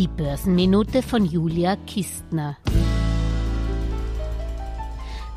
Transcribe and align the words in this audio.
Die 0.00 0.08
Börsenminute 0.08 1.02
von 1.02 1.26
Julia 1.26 1.76
Kistner. 1.76 2.56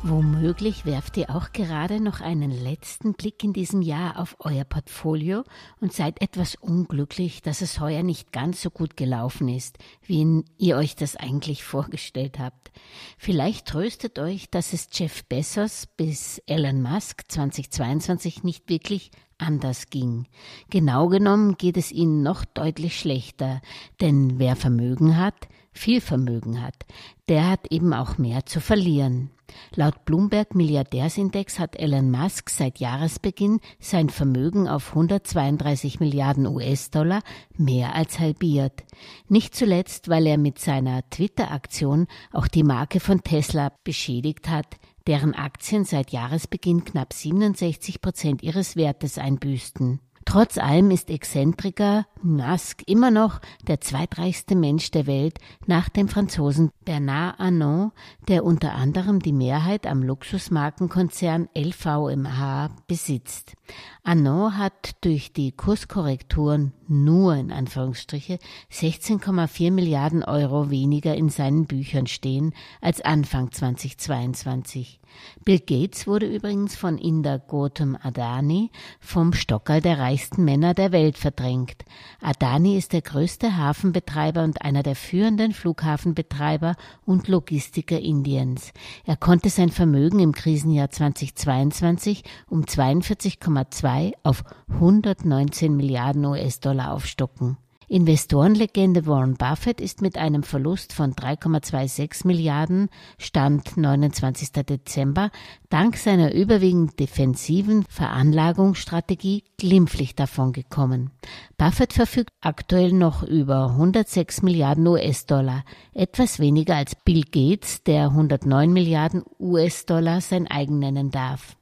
Womöglich 0.02 0.86
werft 0.86 1.18
ihr 1.18 1.28
auch 1.28 1.52
gerade 1.52 2.00
noch 2.00 2.22
einen 2.22 2.50
letzten 2.50 3.12
Blick 3.12 3.44
in 3.44 3.52
diesem 3.52 3.82
Jahr 3.82 4.18
auf 4.18 4.36
euer 4.38 4.64
Portfolio 4.64 5.44
und 5.80 5.92
seid 5.92 6.22
etwas 6.22 6.54
unglücklich, 6.54 7.42
dass 7.42 7.60
es 7.60 7.78
heuer 7.78 8.02
nicht 8.02 8.32
ganz 8.32 8.62
so 8.62 8.70
gut 8.70 8.96
gelaufen 8.96 9.48
ist, 9.48 9.76
wie 10.00 10.42
ihr 10.56 10.78
euch 10.78 10.96
das 10.96 11.14
eigentlich 11.14 11.62
vorgestellt 11.62 12.38
habt. 12.38 12.72
Vielleicht 13.18 13.66
tröstet 13.66 14.18
euch, 14.18 14.48
dass 14.48 14.72
es 14.72 14.88
Jeff 14.92 15.26
Bezos 15.26 15.88
bis 15.98 16.38
Elon 16.46 16.80
Musk 16.80 17.24
2022 17.28 18.44
nicht 18.44 18.70
wirklich 18.70 19.10
anders 19.38 19.90
ging. 19.90 20.26
Genau 20.70 21.08
genommen 21.08 21.56
geht 21.56 21.76
es 21.76 21.92
ihnen 21.92 22.22
noch 22.22 22.44
deutlich 22.44 22.98
schlechter, 22.98 23.60
denn 24.00 24.38
wer 24.38 24.56
Vermögen 24.56 25.16
hat, 25.16 25.48
viel 25.72 26.00
Vermögen 26.00 26.62
hat, 26.62 26.86
der 27.28 27.50
hat 27.50 27.70
eben 27.70 27.92
auch 27.92 28.16
mehr 28.16 28.46
zu 28.46 28.60
verlieren. 28.60 29.30
Laut 29.74 30.04
Bloomberg 30.04 30.54
Milliardärsindex 30.54 31.58
hat 31.58 31.76
Elon 31.76 32.10
Musk 32.10 32.48
seit 32.48 32.78
Jahresbeginn 32.78 33.60
sein 33.78 34.08
Vermögen 34.08 34.68
auf 34.68 34.90
132 34.90 36.00
Milliarden 36.00 36.46
US-Dollar 36.46 37.22
mehr 37.56 37.94
als 37.94 38.18
halbiert. 38.18 38.84
Nicht 39.28 39.54
zuletzt, 39.54 40.08
weil 40.08 40.26
er 40.26 40.38
mit 40.38 40.58
seiner 40.58 41.08
Twitter-Aktion 41.10 42.06
auch 42.32 42.48
die 42.48 42.64
Marke 42.64 43.00
von 43.00 43.22
Tesla 43.22 43.72
beschädigt 43.84 44.48
hat, 44.48 44.76
deren 45.06 45.34
Aktien 45.34 45.84
seit 45.84 46.10
Jahresbeginn 46.10 46.84
knapp 46.84 47.12
67 47.12 48.00
Prozent 48.00 48.42
ihres 48.42 48.76
Wertes 48.76 49.18
einbüßten. 49.18 50.00
Trotz 50.24 50.58
allem 50.58 50.90
ist 50.90 51.10
Exzentriker 51.10 52.06
Musk 52.22 52.82
immer 52.86 53.10
noch 53.10 53.40
der 53.68 53.80
zweitreichste 53.80 54.54
Mensch 54.54 54.90
der 54.90 55.06
Welt 55.06 55.38
nach 55.66 55.88
dem 55.88 56.08
Franzosen 56.08 56.70
Bernard 56.84 57.38
Arnault, 57.38 57.92
der 58.28 58.44
unter 58.44 58.74
anderem 58.74 59.20
die 59.20 59.32
Mehrheit 59.32 59.86
am 59.86 60.02
Luxusmarkenkonzern 60.02 61.48
LVMH 61.54 62.70
besitzt. 62.86 63.54
Arnault 64.02 64.54
hat 64.54 64.96
durch 65.02 65.32
die 65.32 65.52
Kurskorrekturen 65.52 66.72
nur 66.88 67.34
in 67.34 67.50
Anführungsstriche 67.50 68.38
16,4 68.70 69.70
Milliarden 69.70 70.22
Euro 70.22 70.70
weniger 70.70 71.14
in 71.14 71.28
seinen 71.30 71.66
Büchern 71.66 72.06
stehen 72.06 72.54
als 72.80 73.00
Anfang 73.00 73.52
2022. 73.52 75.00
Bill 75.44 75.60
Gates 75.60 76.06
wurde 76.06 76.26
übrigens 76.26 76.76
von 76.76 76.98
Inder 76.98 77.38
Gautam 77.38 77.96
Adani 78.00 78.70
vom 79.00 79.32
Stockerl 79.32 79.80
der 79.80 79.98
reichsten 80.24 80.44
Männer 80.44 80.72
der 80.72 80.90
Welt 80.90 81.18
verdrängt. 81.18 81.84
Adani 82.22 82.78
ist 82.78 82.94
der 82.94 83.02
größte 83.02 83.58
Hafenbetreiber 83.58 84.42
und 84.42 84.62
einer 84.62 84.82
der 84.82 84.96
führenden 84.96 85.52
Flughafenbetreiber 85.52 86.76
und 87.04 87.28
Logistiker 87.28 88.00
Indiens. 88.00 88.72
Er 89.04 89.16
konnte 89.16 89.50
sein 89.50 89.68
Vermögen 89.68 90.20
im 90.20 90.32
Krisenjahr 90.32 90.90
2022 90.90 92.24
um 92.48 92.62
42,2 92.62 94.14
auf 94.22 94.44
119 94.68 95.76
Milliarden 95.76 96.24
US-Dollar 96.24 96.92
aufstocken. 96.92 97.58
Investorenlegende 97.88 99.06
Warren 99.06 99.34
Buffett 99.34 99.80
ist 99.80 100.00
mit 100.00 100.16
einem 100.16 100.42
Verlust 100.42 100.92
von 100.92 101.12
3,26 101.12 102.26
Milliarden 102.26 102.88
Stand 103.18 103.76
29. 103.76 104.52
Dezember 104.64 105.30
dank 105.68 105.96
seiner 105.96 106.32
überwiegend 106.32 106.98
defensiven 106.98 107.84
Veranlagungsstrategie 107.88 109.44
glimpflich 109.58 110.14
davongekommen. 110.14 111.10
Buffett 111.58 111.92
verfügt 111.92 112.30
aktuell 112.40 112.92
noch 112.92 113.22
über 113.22 113.70
106 113.70 114.42
Milliarden 114.42 114.86
US-Dollar, 114.86 115.64
etwas 115.92 116.38
weniger 116.38 116.76
als 116.76 116.94
Bill 116.94 117.24
Gates, 117.24 117.82
der 117.82 118.04
109 118.04 118.72
Milliarden 118.72 119.24
US-Dollar 119.38 120.20
sein 120.20 120.46
eigen 120.46 120.78
nennen 120.78 121.10
darf. 121.10 121.56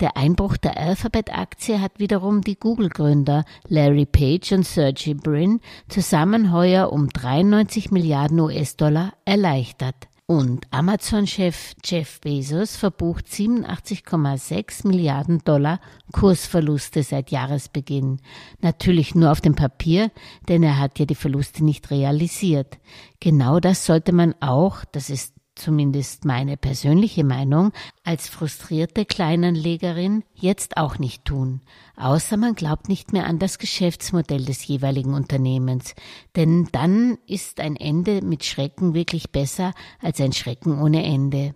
Der 0.00 0.16
Einbruch 0.16 0.56
der 0.56 0.76
Alphabet-Aktie 0.76 1.80
hat 1.80 1.98
wiederum 1.98 2.40
die 2.40 2.58
Google-Gründer 2.58 3.44
Larry 3.68 4.06
Page 4.06 4.52
und 4.52 4.66
Sergey 4.66 5.14
Brin 5.14 5.60
zusammen 5.88 6.52
heuer 6.52 6.92
um 6.92 7.08
93 7.08 7.90
Milliarden 7.90 8.40
US-Dollar 8.40 9.14
erleichtert. 9.24 10.08
Und 10.26 10.66
Amazon-Chef 10.70 11.74
Jeff 11.84 12.18
Bezos 12.22 12.76
verbucht 12.76 13.26
87,6 13.26 14.88
Milliarden 14.88 15.40
Dollar 15.44 15.80
Kursverluste 16.12 17.02
seit 17.02 17.30
Jahresbeginn. 17.30 18.20
Natürlich 18.62 19.14
nur 19.14 19.30
auf 19.30 19.42
dem 19.42 19.54
Papier, 19.54 20.10
denn 20.48 20.62
er 20.62 20.78
hat 20.78 20.98
ja 20.98 21.04
die 21.04 21.14
Verluste 21.14 21.62
nicht 21.62 21.90
realisiert. 21.90 22.78
Genau 23.20 23.60
das 23.60 23.84
sollte 23.84 24.12
man 24.12 24.34
auch, 24.40 24.86
das 24.92 25.10
ist 25.10 25.33
zumindest 25.54 26.24
meine 26.24 26.56
persönliche 26.56 27.24
Meinung, 27.24 27.72
als 28.02 28.28
frustrierte 28.28 29.04
Kleinanlegerin 29.04 30.24
jetzt 30.34 30.76
auch 30.76 30.98
nicht 30.98 31.24
tun, 31.24 31.60
außer 31.96 32.36
man 32.36 32.54
glaubt 32.54 32.88
nicht 32.88 33.12
mehr 33.12 33.26
an 33.26 33.38
das 33.38 33.58
Geschäftsmodell 33.58 34.44
des 34.44 34.66
jeweiligen 34.66 35.14
Unternehmens, 35.14 35.94
denn 36.36 36.68
dann 36.72 37.18
ist 37.26 37.60
ein 37.60 37.76
Ende 37.76 38.22
mit 38.22 38.44
Schrecken 38.44 38.94
wirklich 38.94 39.30
besser 39.30 39.72
als 40.00 40.20
ein 40.20 40.32
Schrecken 40.32 40.80
ohne 40.80 41.04
Ende. 41.04 41.54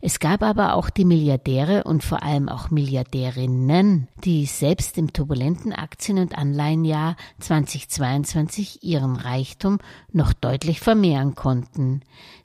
Es 0.00 0.18
gab 0.18 0.42
aber 0.42 0.74
auch 0.74 0.90
die 0.90 1.04
Milliardäre 1.04 1.84
und 1.84 2.04
vor 2.04 2.22
allem 2.22 2.48
auch 2.48 2.70
Milliardärinnen, 2.70 4.08
die 4.24 4.46
selbst 4.46 4.98
im 4.98 5.12
turbulenten 5.12 5.72
Aktien- 5.72 6.18
und 6.18 6.36
Anleihenjahr 6.36 7.16
2022 7.40 8.82
ihren 8.82 9.16
Reichtum 9.16 9.78
noch 10.12 10.32
deutlich 10.32 10.80
vermehren 10.80 11.34
konnten. 11.34 12.02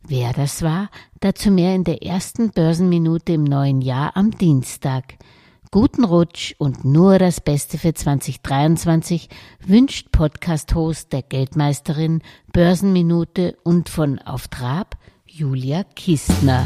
Wer 0.08 0.34
das 0.34 0.62
war, 0.62 0.90
dazu 1.20 1.52
mehr 1.52 1.76
in 1.76 1.84
der 1.84 2.04
ersten 2.04 2.52
Börsenminute 2.52 3.34
im 3.34 3.44
neuen 3.44 3.82
Jahr 3.82 4.16
am 4.16 4.32
Dienstag. 4.32 5.16
Guten 5.72 6.04
Rutsch 6.04 6.56
und 6.58 6.84
nur 6.84 7.20
das 7.20 7.42
Beste 7.42 7.78
für 7.78 7.94
2023 7.94 9.30
wünscht 9.60 10.12
Podcast-Host 10.12 11.14
der 11.14 11.22
Geldmeisterin 11.22 12.24
Börsenminute 12.52 13.56
und 13.64 13.88
von 13.88 14.18
Auf 14.18 14.48
Trab 14.48 14.98
Julia 15.28 15.84
Kistner. 15.84 16.66